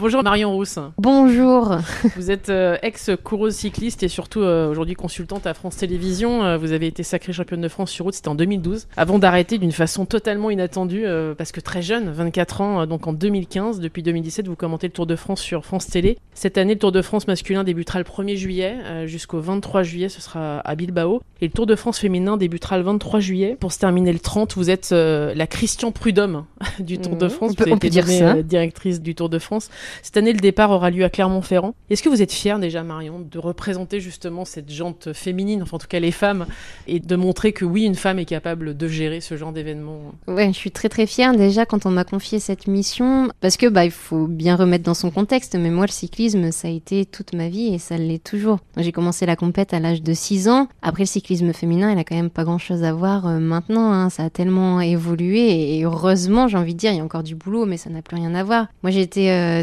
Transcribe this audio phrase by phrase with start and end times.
[0.00, 0.78] Bonjour Marion Rousse.
[0.96, 1.76] Bonjour.
[2.16, 6.42] Vous êtes euh, ex-coureuse cycliste et surtout euh, aujourd'hui consultante à France Télévisions.
[6.42, 9.58] Euh, vous avez été sacrée championne de France sur route, c'était en 2012, avant d'arrêter
[9.58, 11.04] d'une façon totalement inattendue,
[11.36, 15.06] parce que très jeune, 24 ans, donc en 2015, depuis 2017, vous commentez le Tour
[15.06, 16.16] de France sur France Télé.
[16.32, 20.22] Cette année, le Tour de France masculin débutera le 1er juillet, jusqu'au 23 juillet, ce
[20.22, 21.20] sera à Bilbao.
[21.42, 23.56] Et le Tour de France féminin débutera le 23 juillet.
[23.60, 26.44] Pour se terminer le 30, vous êtes la Christian Prudhomme
[26.80, 27.50] du Tour de Mmh, France.
[27.52, 28.42] on peut- vous avez on peut été dire nommée, ça.
[28.42, 29.68] directrice du Tour de France.
[30.02, 31.74] Cette année, le départ aura lieu à Clermont-Ferrand.
[31.90, 35.80] Est-ce que vous êtes fière déjà, Marion, de représenter justement cette jante féminine, enfin en
[35.80, 36.46] tout cas les femmes,
[36.86, 40.12] et de montrer que oui, une femme est capable de gérer ce genre d'événement?
[40.26, 43.66] Ouais, je suis très très fière déjà quand on m'a confié cette mission parce que
[43.66, 45.54] bah il faut bien remettre dans son contexte.
[45.54, 48.58] Mais moi, le cyclisme, ça a été toute ma vie et ça l'est toujours.
[48.76, 50.68] J'ai commencé la compète à l'âge de 6 ans.
[50.82, 53.92] Après, le cyclisme féminin, il a quand même pas grand chose à voir euh, maintenant.
[53.92, 54.10] hein.
[54.10, 57.34] Ça a tellement évolué et heureusement, j'ai envie de dire, il y a encore du
[57.34, 58.66] boulot, mais ça n'a plus rien à voir.
[58.82, 59.62] Moi, j'étais euh,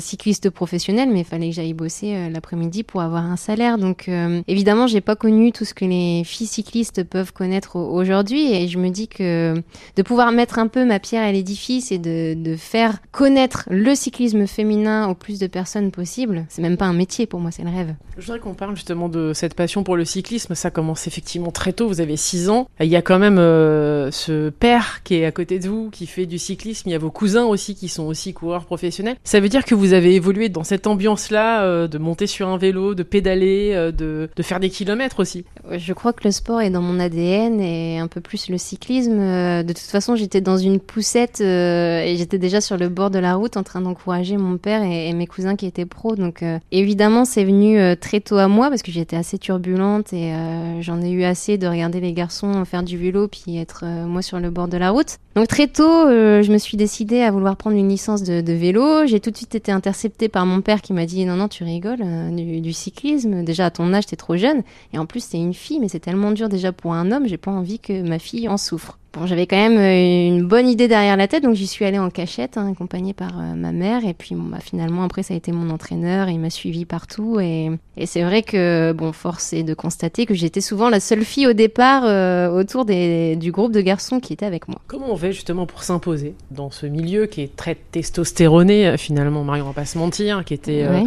[0.53, 3.77] professionnel, mais il fallait que j'aille bosser euh, l'après-midi pour avoir un salaire.
[3.77, 7.91] Donc, euh, évidemment, j'ai pas connu tout ce que les filles cyclistes peuvent connaître au-
[7.93, 9.55] aujourd'hui et je me dis que
[9.95, 13.95] de pouvoir mettre un peu ma pierre à l'édifice et de, de faire connaître le
[13.95, 17.63] cyclisme féminin au plus de personnes possible, c'est même pas un métier pour moi, c'est
[17.63, 17.93] le rêve.
[18.17, 20.55] Je voudrais qu'on parle justement de cette passion pour le cyclisme.
[20.55, 21.87] Ça commence effectivement très tôt.
[21.87, 22.67] Vous avez 6 ans.
[22.79, 26.07] Il y a quand même euh, ce père qui est à côté de vous, qui
[26.07, 26.89] fait du cyclisme.
[26.89, 29.17] Il y a vos cousins aussi qui sont aussi coureurs professionnels.
[29.23, 32.57] Ça veut dire que vous avez évolué dans cette ambiance-là, euh, de monter sur un
[32.57, 35.45] vélo, de pédaler, euh, de, faire des kilomètres aussi.
[35.71, 39.19] Je crois que le sport est dans mon ADN et un peu plus le cyclisme.
[39.19, 43.19] Euh, De toute façon, j'étais dans une poussette et j'étais déjà sur le bord de
[43.19, 46.15] la route en train d'encourager mon père et, et mes cousins qui étaient pros.
[46.15, 50.33] Donc évidemment, c'est venu très tôt à moi parce que j'étais assez turbulente et
[50.81, 54.39] j'en ai eu assez de regarder les garçons faire du vélo puis être moi sur
[54.39, 55.17] le bord de la route.
[55.37, 59.05] Donc très tôt, euh, je me suis décidée à vouloir prendre une licence de, vélo.
[59.05, 61.63] J'ai tout de suite été interceptée par mon père qui m'a dit non non tu
[61.63, 63.43] rigoles euh, du, du cyclisme.
[63.43, 64.63] Déjà à ton âge t'es trop jeune.
[64.93, 67.37] Et en plus, c'est une fille, mais c'est tellement dur déjà pour un homme, j'ai
[67.37, 68.97] pas envie que ma fille en souffre.
[69.19, 71.97] Bon, j'avais quand même euh, une bonne idée derrière la tête, donc j'y suis allée
[71.97, 74.05] en cachette, hein, accompagnée par euh, ma mère.
[74.05, 76.85] Et puis, bon, bah, finalement, après, ça a été mon entraîneur, et il m'a suivi
[76.85, 77.39] partout.
[77.39, 81.23] Et, et c'est vrai que, bon, force est de constater que j'étais souvent la seule
[81.23, 84.77] fille au départ euh, autour des, du groupe de garçons qui étaient avec moi.
[84.85, 89.65] Comment on fait justement pour s'imposer dans ce milieu qui est très testostéroné finalement, Marion,
[89.65, 91.03] on va pas se mentir, qui était euh, Ouais.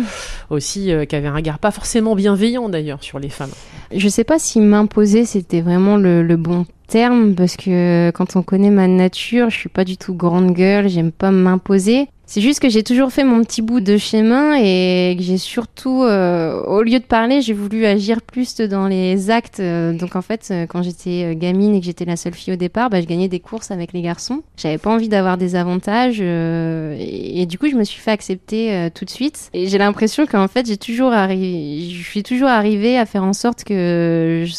[0.51, 3.51] aussi, qui avait un regard pas forcément bienveillant d'ailleurs sur les femmes.
[3.95, 8.43] Je sais pas si m'imposer c'était vraiment le, le bon terme parce que quand on
[8.43, 12.09] connaît ma nature, je suis pas du tout grande gueule, j'aime pas m'imposer.
[12.27, 16.05] C'est juste que j'ai toujours fait mon petit bout de chemin et que j'ai surtout,
[16.05, 19.61] euh, au lieu de parler, j'ai voulu agir plus dans les actes.
[19.61, 22.89] Donc en fait, quand j'étais euh, gamine et que j'étais la seule fille au départ,
[22.89, 24.45] bah, je gagnais des courses avec les garçons.
[24.57, 28.91] J'avais pas envie d'avoir des avantages euh, et, du coup, je me suis fait accepter
[28.95, 29.51] tout de suite.
[29.53, 33.33] Et j'ai l'impression qu'en fait, j'ai toujours arri- je suis toujours arrivée à faire en
[33.33, 34.55] sorte que je,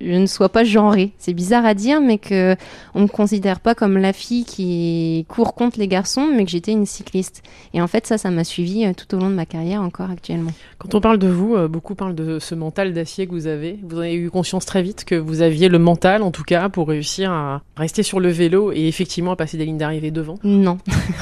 [0.00, 1.12] je ne sois pas genrée.
[1.18, 2.56] C'est bizarre à dire, mais que
[2.94, 6.72] on me considère pas comme la fille qui court contre les garçons, mais que j'étais
[6.72, 7.42] une cycliste.
[7.74, 10.10] Et en fait, ça, ça m'a suivi euh, tout au long de ma carrière encore
[10.10, 10.50] actuellement.
[10.78, 13.78] Quand on parle de vous, euh, beaucoup parlent de ce mental d'acier que vous avez.
[13.82, 16.88] Vous avez eu conscience très vite que vous aviez le mental, en tout cas, pour
[16.88, 20.36] réussir à rester sur le vélo et effectivement à passer des lignes d'arrivée devant?
[20.44, 20.78] Non.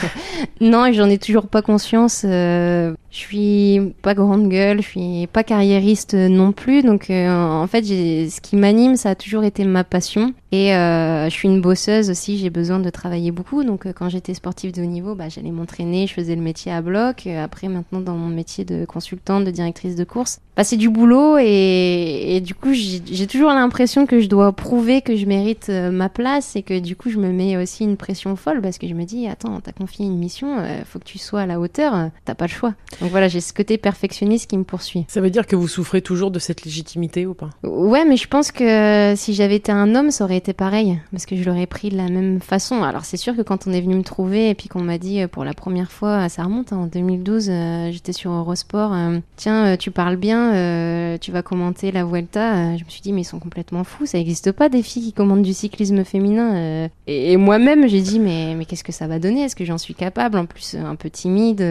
[0.60, 2.22] non, et j'en ai toujours pas conscience.
[2.24, 6.82] euh, je suis pas grande gueule, je suis pas carriériste non plus.
[6.82, 10.34] Donc, euh, en fait, ce qui m'anime, ça a toujours été ma passion.
[10.52, 13.64] Et euh, je suis une bosseuse aussi, j'ai besoin de travailler beaucoup.
[13.64, 16.70] Donc, euh, quand j'étais sportive de haut niveau, bah, j'allais m'entraîner, je faisais le métier
[16.72, 17.26] à bloc.
[17.26, 21.38] Après, maintenant, dans mon métier de consultante, de directrice de course, bah, c'est du boulot.
[21.38, 26.54] Et, du coup, j'ai toujours l'impression que je dois prouver que je mérite ma place
[26.54, 29.04] et que du coup, je me mets aussi une pression folle parce que je me
[29.04, 32.44] dis, attends, t'as confié une mission, faut que tu sois à la hauteur, t'as pas
[32.44, 32.74] le choix.
[33.08, 35.04] Voilà, j'ai ce côté perfectionniste qui me poursuit.
[35.08, 37.50] Ça veut dire que vous souffrez toujours de cette légitimité ou pas?
[37.62, 41.26] Ouais, mais je pense que si j'avais été un homme, ça aurait été pareil, parce
[41.26, 42.82] que je l'aurais pris de la même façon.
[42.82, 45.20] Alors c'est sûr que quand on est venu me trouver et puis qu'on m'a dit
[45.22, 49.18] euh, pour la première fois, ça remonte hein, en 2012, euh, j'étais sur Eurosport, euh,
[49.36, 52.76] tiens, tu parles bien, euh, tu vas commenter la Vuelta.
[52.76, 55.12] Je me suis dit mais ils sont complètement fous, ça n'existe pas des filles qui
[55.12, 56.88] commandent du cyclisme féminin.
[57.06, 59.42] Et, et moi-même j'ai dit mais mais qu'est-ce que ça va donner?
[59.42, 60.38] Est-ce que j'en suis capable?
[60.38, 61.62] En plus un peu timide.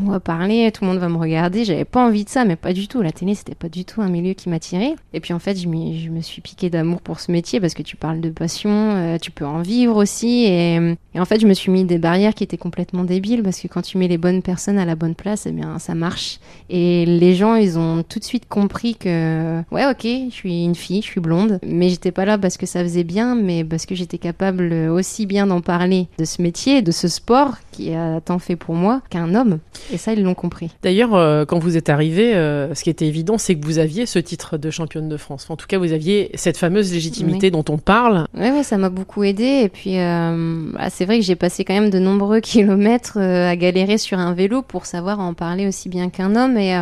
[0.00, 1.64] On va parler, tout le monde va me regarder.
[1.64, 3.00] J'avais pas envie de ça, mais pas du tout.
[3.02, 4.94] La télé, c'était pas du tout un milieu qui m'attirait.
[5.12, 7.96] Et puis en fait, je me suis piquée d'amour pour ce métier parce que tu
[7.96, 10.44] parles de passion, euh, tu peux en vivre aussi.
[10.44, 13.60] Et, et en fait, je me suis mis des barrières qui étaient complètement débiles parce
[13.60, 16.40] que quand tu mets les bonnes personnes à la bonne place, eh bien, ça marche.
[16.70, 20.74] Et les gens, ils ont tout de suite compris que, ouais, ok, je suis une
[20.74, 23.86] fille, je suis blonde, mais j'étais pas là parce que ça faisait bien, mais parce
[23.86, 28.20] que j'étais capable aussi bien d'en parler de ce métier, de ce sport qui a
[28.20, 29.58] tant fait pour moi qu'un homme.
[29.92, 30.70] Et ça, ils l'ont compris.
[30.82, 34.06] D'ailleurs, euh, quand vous êtes arrivé, euh, ce qui était évident, c'est que vous aviez
[34.06, 35.46] ce titre de championne de France.
[35.50, 37.50] En tout cas, vous aviez cette fameuse légitimité Oui.
[37.50, 38.26] dont on parle.
[38.34, 39.60] Oui, ouais, ça m'a beaucoup aidé.
[39.64, 43.54] Et puis, euh, bah, c'est vrai que j'ai passé quand même de nombreux kilomètres à
[43.56, 46.56] galérer sur un vélo pour savoir en parler aussi bien qu'un homme.
[46.56, 46.74] Et,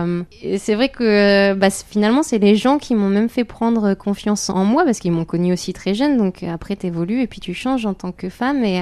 [0.42, 4.48] et c'est vrai que bah, finalement, c'est les gens qui m'ont même fait prendre confiance
[4.50, 6.16] en moi parce qu'ils m'ont connue aussi très jeune.
[6.16, 8.64] Donc après, t'évolues et puis tu changes en tant que femme.
[8.64, 8.80] Et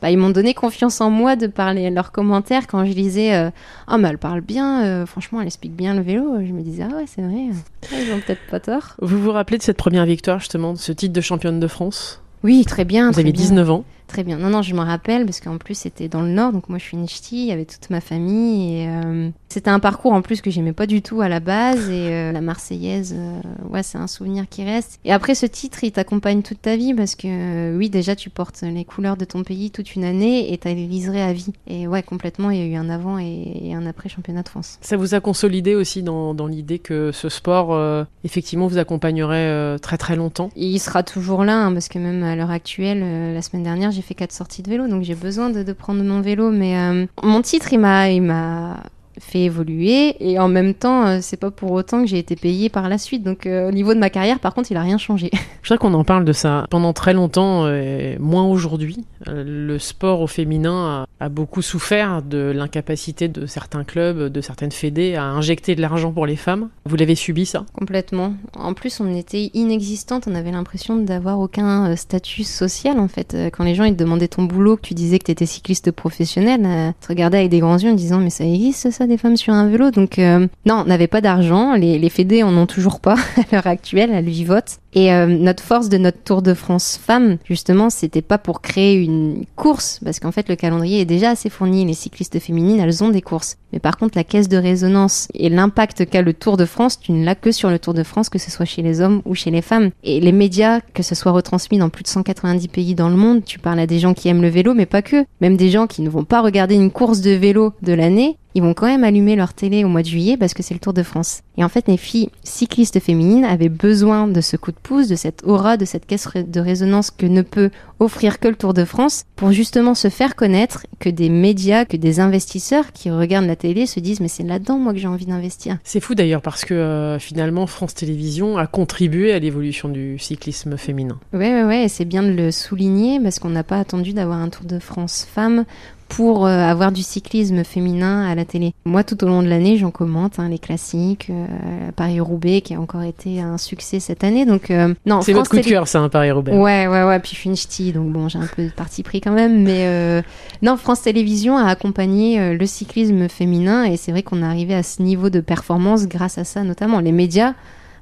[0.00, 3.84] bah, ils m'ont donné confiance en moi de parler leurs commentaires quand je lisais euh,
[3.86, 6.36] Ah, mais elle parle bien, euh, franchement, elle explique bien le vélo.
[6.44, 7.48] Je me disais Ah ouais, c'est vrai,
[7.92, 8.96] ils ont peut-être pas tort.
[9.00, 12.22] Vous vous rappelez de cette première victoire, justement, de ce titre de championne de France?
[12.42, 13.06] Oui, très bien.
[13.08, 13.42] Vous très aviez bien.
[13.42, 13.84] 19 ans.
[14.10, 14.38] Très bien.
[14.38, 16.82] Non, non, je m'en rappelle parce qu'en plus c'était dans le nord, donc moi je
[16.82, 20.20] suis une ch'ti, il y avait toute ma famille et euh, c'était un parcours en
[20.20, 23.84] plus que j'aimais pas du tout à la base et euh, la Marseillaise, euh, ouais,
[23.84, 24.98] c'est un souvenir qui reste.
[25.04, 28.62] Et après ce titre, il t'accompagne toute ta vie parce que oui, déjà tu portes
[28.62, 31.52] les couleurs de ton pays toute une année et t'as les liserés à vie.
[31.68, 34.48] Et ouais, complètement, il y a eu un avant et, et un après championnat de
[34.48, 34.78] France.
[34.80, 37.80] Ça vous a consolidé aussi dans, dans l'idée que ce sport,
[38.24, 40.50] effectivement, vous accompagnerait très très longtemps?
[40.56, 43.99] Il sera toujours là hein, parce que même à l'heure actuelle, la semaine dernière, j'ai
[44.02, 46.50] fait quatre sorties de vélo, donc j'ai besoin de, prendre mon vélo.
[46.50, 48.82] Mais euh, mon titre, il m'a
[49.20, 52.68] fait évoluer et en même temps, euh, c'est pas pour autant que j'ai été payée
[52.68, 53.22] par la suite.
[53.22, 55.30] Donc euh, au niveau de ma carrière, par contre, il a rien changé.
[55.62, 56.66] Je voudrais qu'on en parle de ça.
[56.70, 62.50] Pendant très longtemps, euh, moins aujourd'hui, le sport au féminin a, a beaucoup souffert de
[62.54, 66.70] l'incapacité de certains clubs, de certaines fédés à injecter de l'argent pour les femmes.
[66.86, 67.66] Vous l'avez subi ça?
[67.74, 68.34] Complètement.
[68.54, 70.26] En plus, on était inexistante.
[70.30, 73.36] On avait l'impression d'avoir aucun statut social en fait.
[73.52, 75.90] Quand les gens ils te demandaient ton boulot, que tu disais que tu étais cycliste
[75.90, 79.36] professionnel, te regardaient avec des grands yeux en disant mais ça existe ça des femmes
[79.36, 79.90] sur un vélo.
[79.90, 81.74] Donc euh, non, on n'avait pas d'argent.
[81.74, 84.10] Les, les fédés en ont toujours pas à l'heure actuelle.
[84.12, 84.78] Elles vivotent.
[84.92, 88.96] Et euh, notre force de notre Tour de France femmes, justement, c'était pas pour créer
[88.96, 91.84] une course, parce qu'en fait le calendrier est déjà assez fourni.
[91.84, 93.56] Les cyclistes féminines, elles ont des courses.
[93.72, 97.12] Mais par contre, la caisse de résonance et l'impact qu'a le Tour de France, tu
[97.12, 99.34] ne l'as que sur le Tour de France, que ce soit chez les hommes ou
[99.34, 99.90] chez les femmes.
[100.02, 103.44] Et les médias, que ce soit retransmis dans plus de 190 pays dans le monde,
[103.44, 105.24] tu parles à des gens qui aiment le vélo, mais pas que.
[105.40, 108.62] Même des gens qui ne vont pas regarder une course de vélo de l'année, ils
[108.62, 110.92] vont quand même allumer leur télé au mois de juillet parce que c'est le Tour
[110.92, 111.42] de France.
[111.56, 115.14] Et en fait, les filles cyclistes féminines avaient besoin de ce coup de pouce, de
[115.14, 118.84] cette aura, de cette caisse de résonance que ne peut offrir que le Tour de
[118.84, 123.56] France pour justement se faire connaître que des médias, que des investisseurs qui regardent la
[123.56, 125.78] télé se disent mais c'est là-dedans moi que j'ai envie d'investir.
[125.84, 130.76] C'est fou d'ailleurs parce que euh, finalement France Télévisions a contribué à l'évolution du cyclisme
[130.76, 131.18] féminin.
[131.32, 134.38] Ouais, ouais, ouais, et c'est bien de le souligner parce qu'on n'a pas attendu d'avoir
[134.38, 135.64] un Tour de France femme
[136.10, 138.74] pour euh, avoir du cyclisme féminin à la télé.
[138.84, 141.46] Moi, tout au long de l'année, j'en commente hein, les classiques, euh,
[141.94, 144.44] Paris-Roubaix qui a encore été un succès cette année.
[144.44, 146.52] Donc, euh, non, C'est France votre coup de cœur, ça, un Paris-Roubaix.
[146.52, 147.20] Ouais, ouais, ouais.
[147.20, 149.62] Puis je suis une ch'ti, donc bon, j'ai un peu de parti pris quand même.
[149.62, 150.20] Mais euh,
[150.62, 154.82] non, France Télévisions a accompagné le cyclisme féminin et c'est vrai qu'on est arrivé à
[154.82, 157.54] ce niveau de performance grâce à ça, notamment les médias.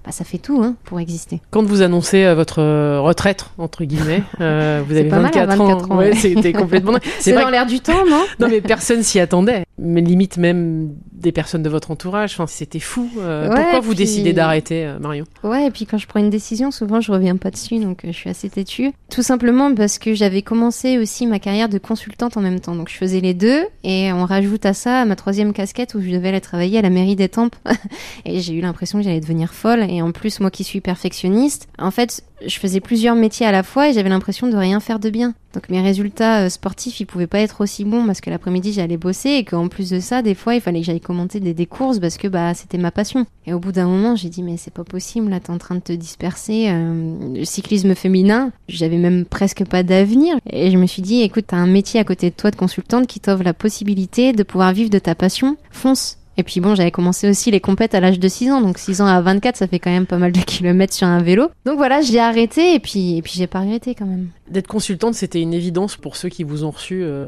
[0.08, 1.43] Bah, ça fait tout hein, pour exister.
[1.50, 5.44] Quand vous annoncez euh, votre euh, retraite, entre guillemets, euh, vous avez pas mal à
[5.44, 6.94] 24, 24 ans, Ouais, c'était complètement.
[7.20, 8.25] C'est dans l'air du temps, non?
[8.40, 9.64] Non, mais personne s'y attendait.
[9.78, 12.32] Mais limite même des personnes de votre entourage.
[12.32, 13.10] Enfin, c'était fou.
[13.19, 15.26] Euh, Ouais, pourquoi vous décidez d'arrêter, Marion?
[15.44, 18.12] Ouais, et puis quand je prends une décision, souvent je reviens pas dessus, donc je
[18.12, 18.93] suis assez têtue.
[19.11, 22.88] Tout simplement parce que j'avais commencé aussi ma carrière de consultante en même temps, donc
[22.88, 26.28] je faisais les deux, et on rajoute à ça ma troisième casquette où je devais
[26.28, 27.56] aller travailler à la mairie d'Étampes,
[28.25, 31.69] et j'ai eu l'impression que j'allais devenir folle, et en plus moi qui suis perfectionniste,
[31.78, 35.00] en fait je faisais plusieurs métiers à la fois et j'avais l'impression de rien faire
[35.00, 35.35] de bien.
[35.55, 38.97] Donc mes résultats euh, sportifs, ils pouvaient pas être aussi bons parce que l'après-midi j'allais
[38.97, 41.67] bosser et qu'en plus de ça, des fois il fallait que j'aille commenter des, des
[41.67, 43.26] courses parce que bah c'était ma passion.
[43.47, 45.75] Et au bout d'un moment, j'ai dit mais c'est pas possible, là t'es en train
[45.75, 46.67] de te disperser.
[46.69, 50.37] euh, le cyclisme féminin, j'avais même presque pas d'avenir.
[50.49, 53.07] Et je me suis dit écoute, t'as un métier à côté de toi de consultante
[53.07, 56.19] qui t'offre la possibilité de pouvoir vivre de ta passion, fonce.
[56.38, 59.00] Et puis bon, j'avais commencé aussi les compètes à l'âge de 6 ans, donc 6
[59.02, 61.49] ans à 24, ça fait quand même pas mal de kilomètres sur un vélo.
[61.66, 64.28] Donc voilà, j'ai arrêté et puis, et puis j'ai pas regretté quand même.
[64.49, 67.26] D'être consultante, c'était une évidence pour ceux qui vous ont reçu euh,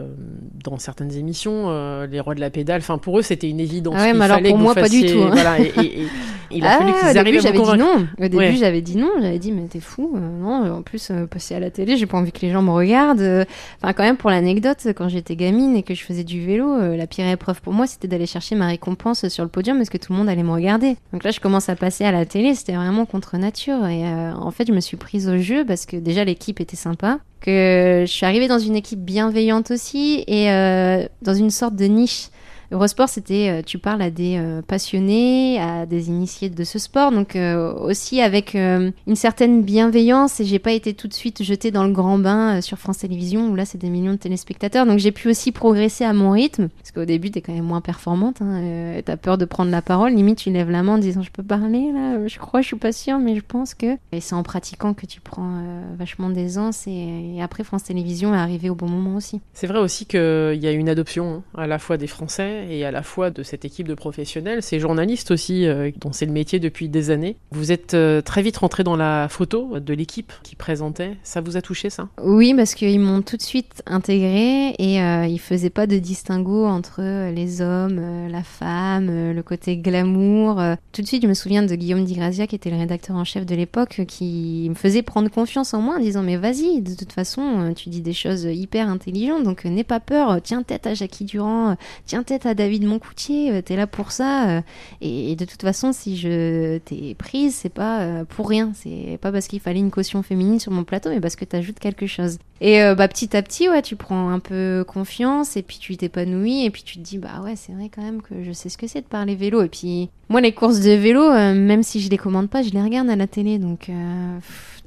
[0.64, 2.78] dans certaines émissions, euh, les rois de la pédale.
[2.80, 3.96] Enfin, pour eux, c'était une évidence.
[3.98, 5.30] Ah ouais, Il mais alors pour moi, pas du tout, hein.
[5.32, 6.06] Voilà, et, et- et
[6.52, 8.06] il a fallu Ah, qu'ils au arrivent début, à j'avais dit non.
[8.18, 8.56] Au début, Ouais.
[8.58, 9.10] j'avais dit non.
[9.20, 10.14] J'avais dit, mais t'es fou.
[10.16, 12.70] euh, non, en plus, passer à la télé, j'ai pas envie que les gens me
[12.70, 13.46] regardent.
[13.82, 17.06] Enfin, quand même, pour l'anecdote, quand j'étais gamine et que je faisais du vélo, la
[17.06, 20.12] pire épreuve pour moi, c'était d'aller chercher ma récompense sur le podium parce que tout
[20.12, 20.96] le monde allait me regarder.
[21.12, 22.54] Donc là, je commence à passer à la télé.
[22.54, 23.86] C'était vraiment contre nature.
[23.86, 26.76] Et euh, en fait, je me suis prise au jeu parce que déjà, l'équipe était
[26.76, 27.18] sympa.
[27.40, 31.86] Que je suis arrivée dans une équipe bienveillante aussi et euh, dans une sorte de
[31.86, 32.28] niche
[32.72, 37.36] Eurosport, c'était, tu parles à des passionnés, à des initiés de ce sport, donc
[37.80, 40.40] aussi avec une certaine bienveillance.
[40.40, 43.50] Et j'ai pas été tout de suite jetée dans le grand bain sur France Télévisions
[43.50, 44.86] où là, c'est des millions de téléspectateurs.
[44.86, 47.80] Donc j'ai pu aussi progresser à mon rythme, parce qu'au début, t'es quand même moins
[47.80, 48.40] performante.
[48.42, 50.12] Hein, t'as peur de prendre la parole.
[50.12, 52.26] Limite, tu lèves la main en disant, je peux parler là.
[52.26, 53.96] Je crois, je suis pas sûre, mais je pense que.
[54.12, 55.62] Et c'est en pratiquant que tu prends
[55.98, 56.86] vachement d'aisance.
[56.86, 59.40] Et, et après, France Télévisions est arrivé au bon moment aussi.
[59.52, 62.84] C'est vrai aussi qu'il y a une adoption hein, à la fois des Français et
[62.84, 66.32] à la fois de cette équipe de professionnels, ces journalistes aussi, euh, dont c'est le
[66.32, 67.36] métier depuis des années.
[67.50, 71.16] Vous êtes euh, très vite rentré dans la photo de l'équipe qui présentait.
[71.22, 72.08] Ça vous a touché ça?
[72.22, 76.66] Oui, parce qu'ils m'ont tout de suite intégré et euh, ils faisaient pas de distinguo
[76.66, 80.60] entre les hommes, la femme, le côté glamour.
[80.92, 83.24] Tout de suite, je me souviens de Guillaume Di Grazia, qui était le rédacteur en
[83.24, 86.94] chef de l'époque, qui me faisait prendre confiance en moi en disant mais vas-y, de
[86.94, 90.94] toute façon, tu dis des choses hyper intelligentes, donc n'aie pas peur, tiens tête à
[90.94, 91.76] Jackie Durand,
[92.06, 94.62] tiens tête à David Moncoutier, t'es là pour ça.
[95.00, 99.32] Et, de toute façon, si je t'ai prise, c'est pas euh, pour rien, c'est pas
[99.32, 102.38] parce qu'il fallait une caution féminine sur mon plateau, mais parce que t'ajoutes quelque chose.
[102.60, 105.96] Et euh, bah, petit à petit, ouais, tu prends un peu confiance et puis tu
[105.96, 108.68] t'épanouis et puis tu te dis, bah ouais, c'est vrai quand même que je sais
[108.68, 109.62] ce que c'est de parler vélo.
[109.62, 112.70] Et puis, moi, les courses de vélo, euh, même si je les commande pas, je
[112.70, 113.58] les regarde à la télé.
[113.58, 113.90] Donc,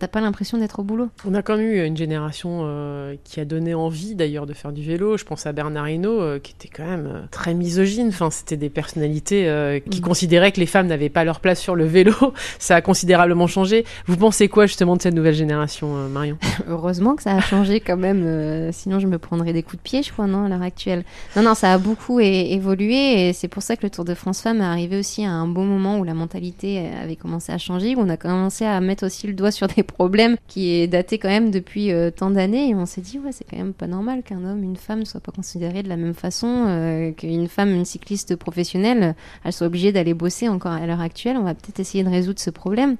[0.03, 1.07] t'as pas l'impression d'être au boulot.
[1.25, 4.73] On a quand même eu une génération euh, qui a donné envie d'ailleurs de faire
[4.73, 5.15] du vélo.
[5.15, 8.09] Je pense à Bernard Hinault, euh, qui était quand même euh, très misogyne.
[8.09, 10.03] Enfin, c'était des personnalités qui mm.
[10.03, 12.13] considéraient que les femmes n'avaient pas leur place sur le vélo.
[12.59, 13.85] ça a considérablement changé.
[14.05, 16.37] Vous pensez quoi justement de cette nouvelle génération, Marion?
[16.67, 18.71] Heureusement que ça a changé quand même.
[18.71, 21.03] sinon, je me prendrais des coups de pied, je crois, non, à l'heure actuelle.
[21.35, 24.41] Non, non, ça a beaucoup évolué et c'est pour ça que le Tour de France
[24.41, 27.95] Femmes est arrivé aussi à un bon moment où la mentalité avait commencé à changer,
[27.95, 31.17] où on a commencé à mettre aussi le doigt sur des problème qui est daté
[31.17, 33.87] quand même depuis euh, tant d'années et on s'est dit ouais c'est quand même pas
[33.87, 37.69] normal qu'un homme une femme soient pas considérés de la même façon euh, qu'une femme
[37.69, 41.79] une cycliste professionnelle elle soit obligée d'aller bosser encore à l'heure actuelle on va peut-être
[41.79, 42.95] essayer de résoudre ce problème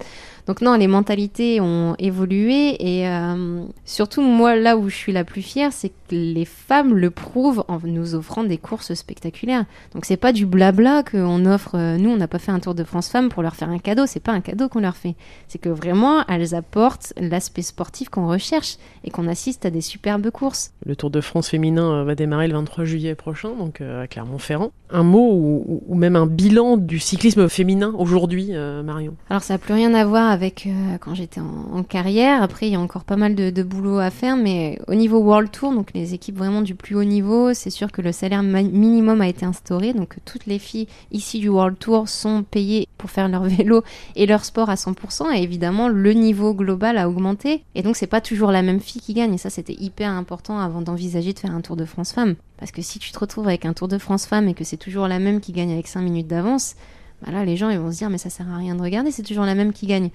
[0.48, 5.24] donc non les mentalités ont évolué et euh, surtout moi là où je suis la
[5.24, 10.06] plus fière c'est que les femmes le prouvent en nous offrant des courses spectaculaires donc
[10.06, 13.10] c'est pas du blabla qu'on offre nous on n'a pas fait un tour de France
[13.10, 15.16] femmes pour leur faire un cadeau c'est pas un cadeau qu'on leur fait
[15.48, 20.30] c'est que vraiment elles apportent l'aspect sportif qu'on recherche et qu'on assiste à des superbes
[20.30, 20.72] courses.
[20.86, 24.08] Le Tour de France féminin euh, va démarrer le 23 juillet prochain, donc euh, à
[24.08, 24.72] Clermont-Ferrand.
[24.90, 29.16] Un mot ou, même un bilan du cyclisme féminin aujourd'hui, euh, Marion?
[29.30, 30.68] Alors ça n'a plus rien à voir avec
[31.00, 32.44] quand j'étais en, carrière.
[32.44, 35.50] Après, il y a encore pas mal de, boulot à faire, mais au niveau World
[35.52, 39.22] Tour, donc les équipes vraiment du plus haut niveau, c'est sûr que le salaire minimum
[39.22, 43.30] a été instauré, donc toutes les filles ici du World Tour sont payées pour faire
[43.30, 43.84] leur vélo
[44.16, 47.64] et leur sport à 100%, et évidemment le niveau global a augmenté.
[47.76, 49.34] Et donc, c'est pas toujours la même fille qui gagne.
[49.34, 52.36] Et ça, c'était hyper important avant d'envisager de faire un Tour de France femme.
[52.58, 54.78] Parce que si tu te retrouves avec un Tour de France femme et que c'est
[54.78, 56.76] toujours la même qui gagne avec 5 minutes d'avance,
[57.26, 59.24] bah là, les gens, vont se dire, mais ça sert à rien de regarder, c'est
[59.24, 60.10] toujours la même qui gagne.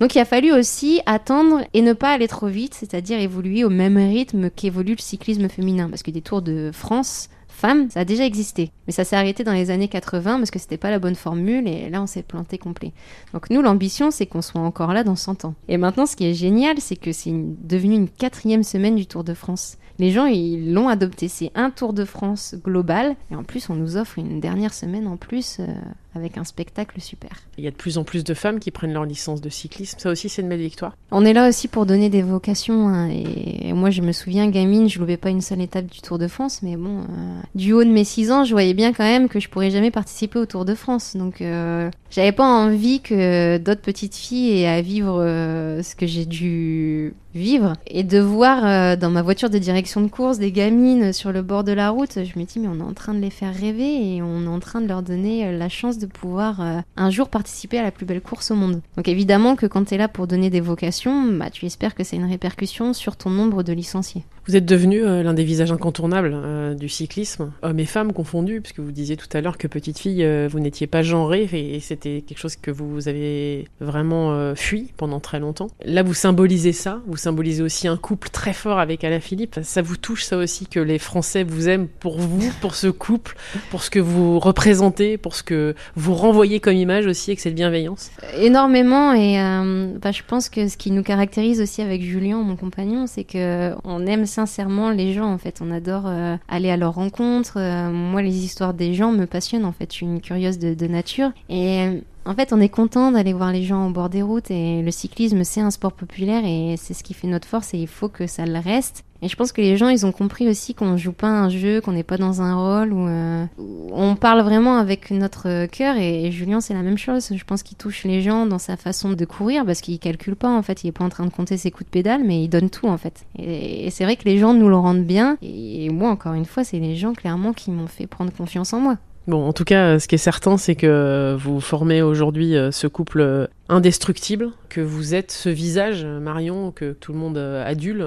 [0.00, 3.70] Donc il a fallu aussi attendre et ne pas aller trop vite, c'est-à-dire évoluer au
[3.70, 5.88] même rythme qu'évolue le cyclisme féminin.
[5.88, 8.70] Parce que des Tours de France femmes, ça a déjà existé.
[8.86, 11.66] Mais ça s'est arrêté dans les années 80 parce que c'était pas la bonne formule
[11.66, 12.92] et là on s'est planté complet.
[13.32, 15.54] Donc nous l'ambition c'est qu'on soit encore là dans 100 ans.
[15.66, 19.24] Et maintenant ce qui est génial c'est que c'est devenu une quatrième semaine du Tour
[19.24, 19.76] de France.
[19.98, 23.74] Les gens ils l'ont adopté, c'est un Tour de France global et en plus on
[23.74, 25.66] nous offre une dernière semaine en plus euh,
[26.14, 27.30] avec un spectacle super.
[27.58, 29.98] Il y a de plus en plus de femmes qui prennent leur licence de cyclisme.
[29.98, 30.96] Ça aussi, c'est une belle victoire.
[31.10, 32.88] On est là aussi pour donner des vocations.
[32.88, 36.18] Hein, et, moi, je me souviens, gamine, je loupais pas une seule étape du Tour
[36.18, 36.60] de France.
[36.62, 39.38] Mais bon, euh, du haut de mes 6 ans, je voyais bien quand même que
[39.40, 41.16] je pourrais jamais participer au Tour de France.
[41.16, 46.26] Donc, euh, j'avais pas envie que d'autres petites filles aient à vivre ce que j'ai
[46.26, 47.74] dû vivre.
[47.86, 51.64] Et de voir dans ma voiture de direction de course des gamines sur le bord
[51.64, 54.14] de la route, je me dis, mais on est en train de les faire rêver
[54.14, 57.28] et on est en train de leur donner la chance de pouvoir euh, un jour
[57.28, 58.80] participer à la plus belle course au monde.
[58.96, 62.04] Donc évidemment que quand tu es là pour donner des vocations, bah, tu espères que
[62.04, 64.24] c'est une répercussion sur ton nombre de licenciés.
[64.48, 68.62] Vous êtes devenu euh, l'un des visages incontournables euh, du cyclisme, hommes et femmes confondus,
[68.62, 72.22] puisque vous disiez tout à l'heure que petite fille, vous n'étiez pas genrée et, c'était
[72.26, 75.68] quelque chose que vous avez vraiment fui pendant très longtemps.
[75.84, 79.60] Là, vous symbolisez ça, vous symbolisez aussi un couple très fort avec Alain Philippe.
[79.62, 83.36] Ça vous touche ça aussi que les Français vous aiment pour vous, pour ce couple,
[83.70, 87.54] pour ce que vous représentez, pour ce que vous renvoyez comme image aussi avec cette
[87.54, 88.10] bienveillance?
[88.38, 92.56] Énormément et euh, bah, je pense que ce qui nous caractérise aussi avec Julien, mon
[92.56, 95.58] compagnon, c'est que on aime sincèrement les gens en fait.
[95.60, 97.54] On adore euh, aller à leur rencontre.
[97.56, 99.90] Euh, moi, les histoires des gens me passionnent en fait.
[99.90, 103.52] Je suis une curieuse de, de nature et En fait, on est content d'aller voir
[103.52, 106.92] les gens au bord des routes et le cyclisme, c'est un sport populaire et c'est
[106.92, 109.02] ce qui fait notre force et il faut que ça le reste.
[109.22, 111.80] Et je pense que les gens, ils ont compris aussi qu'on joue pas un jeu,
[111.80, 113.46] qu'on n'est pas dans un rôle où, euh,
[113.92, 115.96] on parle vraiment avec notre cœur.
[115.96, 117.30] Et, Julien, c'est la même chose.
[117.34, 120.50] Je pense qu'il touche les gens dans sa façon de courir parce qu'il calcule pas
[120.50, 120.84] en fait.
[120.84, 122.88] Il est pas en train de compter ses coups de pédale, mais il donne tout
[122.88, 123.24] en fait.
[123.38, 125.38] Et c'est vrai que les gens nous le rendent bien.
[125.40, 128.80] Et moi, encore une fois, c'est les gens clairement qui m'ont fait prendre confiance en
[128.80, 128.98] moi.
[129.28, 132.86] Bon, en tout cas, ce qui est certain, c'est que vous formez aujourd'hui euh, ce
[132.86, 138.06] couple euh, indestructible, que vous êtes ce visage, euh, Marion, que tout le monde adule.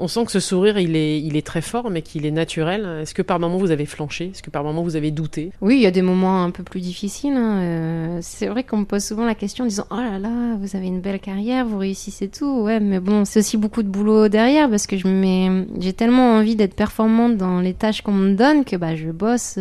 [0.00, 2.84] On sent que ce sourire, il est, il est très fort, mais qu'il est naturel.
[3.00, 4.32] Est-ce que par moments vous avez flanché?
[4.34, 5.52] Est-ce que par moments vous avez douté?
[5.60, 7.34] Oui, il y a des moments un peu plus difficiles.
[7.36, 8.18] Hein.
[8.20, 10.88] c'est vrai qu'on me pose souvent la question en disant Oh là là, vous avez
[10.88, 12.62] une belle carrière, vous réussissez tout.
[12.62, 15.06] Ouais, mais bon, c'est aussi beaucoup de boulot derrière parce que je
[15.78, 19.60] j'ai tellement envie d'être performante dans les tâches qu'on me donne que bah, je bosse.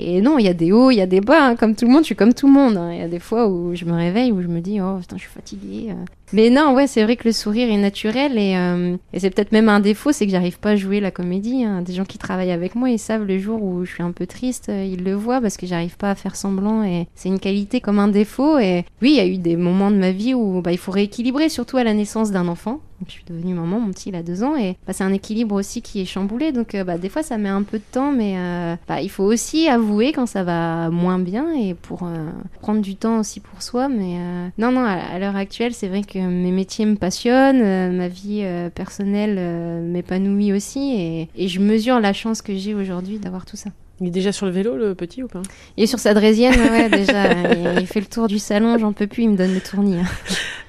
[0.00, 1.56] Et non, il y a des hauts, il y a des bas, hein.
[1.56, 2.76] comme tout le monde, je suis comme tout le monde.
[2.76, 2.92] Hein.
[2.92, 5.16] Il y a des fois où je me réveille, où je me dis, oh putain,
[5.16, 5.92] je suis fatiguée.
[6.32, 9.52] Mais non, ouais, c'est vrai que le sourire est naturel et, euh, et c'est peut-être
[9.52, 11.64] même un défaut, c'est que j'arrive pas à jouer la comédie.
[11.64, 11.82] Hein.
[11.82, 14.26] Des gens qui travaillent avec moi, ils savent le jour où je suis un peu
[14.26, 17.40] triste, euh, ils le voient parce que j'arrive pas à faire semblant et c'est une
[17.40, 18.58] qualité comme un défaut.
[18.58, 20.92] Et oui, il y a eu des moments de ma vie où bah, il faut
[20.92, 24.22] rééquilibrer, surtout à la naissance d'un enfant je suis devenue maman, mon petit il a
[24.22, 26.52] deux ans, et bah, c'est un équilibre aussi qui est chamboulé.
[26.52, 29.10] Donc euh, bah, des fois ça met un peu de temps, mais euh, bah, il
[29.10, 32.30] faut aussi avouer quand ça va moins bien et pour euh,
[32.60, 33.88] prendre du temps aussi pour soi.
[33.88, 34.18] Mais
[34.58, 38.44] non, non, à, l'heure actuelle, c'est vrai que mes métiers me passionnent, ma vie
[38.74, 43.70] personnelle m'épanouit aussi, et, et je mesure la chance que j'ai aujourd'hui d'avoir tout ça.
[44.00, 45.42] Il est déjà sur le vélo, le petit, ou pas
[45.76, 47.32] Il est sur sa draisienne, ouais, déjà.
[47.80, 49.96] il, fait le tour du salon, j'en peux plus, il me donne le tournis.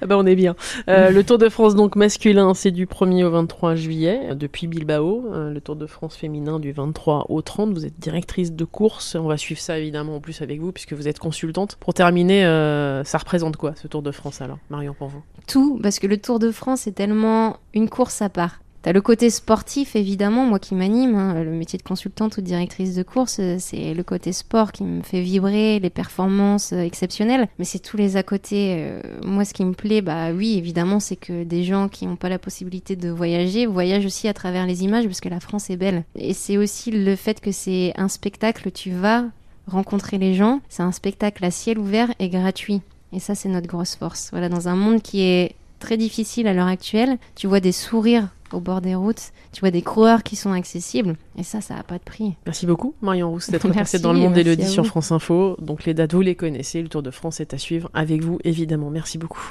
[0.01, 0.55] ah bah, on est bien.
[0.87, 5.25] Euh, le Tour de France, donc, masculin, c'est du 1er au 23 juillet, depuis Bilbao.
[5.31, 7.73] Euh, le Tour de France féminin, du 23 au 30.
[7.73, 9.15] Vous êtes directrice de course.
[9.15, 11.75] On va suivre ça, évidemment, en plus avec vous, puisque vous êtes consultante.
[11.79, 15.21] Pour terminer, euh, ça représente quoi, ce Tour de France, alors, Marion, pour vous?
[15.47, 18.59] Tout, parce que le Tour de France est tellement une course à part.
[18.81, 21.15] T'as le côté sportif, évidemment, moi qui m'anime.
[21.15, 24.71] Hein, le métier de consultante ou de directrice de course, euh, c'est le côté sport
[24.71, 27.49] qui me fait vibrer, les performances euh, exceptionnelles.
[27.59, 28.77] Mais c'est tous les à côté.
[28.79, 32.15] Euh, moi, ce qui me plaît, bah oui, évidemment, c'est que des gens qui n'ont
[32.15, 35.69] pas la possibilité de voyager voyagent aussi à travers les images parce que la France
[35.69, 36.05] est belle.
[36.15, 39.25] Et c'est aussi le fait que c'est un spectacle, tu vas
[39.67, 40.61] rencontrer les gens.
[40.69, 42.81] C'est un spectacle à ciel ouvert et gratuit.
[43.11, 44.29] Et ça, c'est notre grosse force.
[44.31, 48.29] Voilà, dans un monde qui est très difficile à l'heure actuelle, tu vois des sourires
[48.53, 49.31] au bord des routes.
[49.51, 51.15] Tu vois des coureurs qui sont accessibles.
[51.37, 52.35] Et ça, ça n'a pas de prix.
[52.45, 55.55] Merci beaucoup, Marion Rousse, d'être passée dans le monde d'Elodie sur France Info.
[55.59, 56.81] Donc les dates, vous les connaissez.
[56.81, 58.89] Le Tour de France est à suivre avec vous, évidemment.
[58.89, 59.41] Merci beaucoup.